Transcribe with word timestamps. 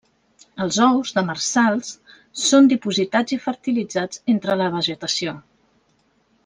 Els 0.63 0.77
ous, 0.85 1.11
demersals, 1.17 1.91
són 2.45 2.71
dipositats 2.73 3.37
i 3.39 3.39
fertilitzats 3.47 4.25
entre 4.37 4.57
la 4.63 4.75
vegetació. 4.81 5.39